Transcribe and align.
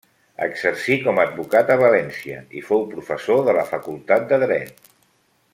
Exercí 0.45 0.95
com 1.07 1.21
advocat 1.23 1.69
a 1.75 1.77
València 1.83 2.41
i 2.61 2.65
fou 2.71 2.83
professor 2.97 3.47
de 3.51 3.57
la 3.61 3.69
Facultat 3.77 4.29
de 4.33 4.45
Dret. 4.49 4.95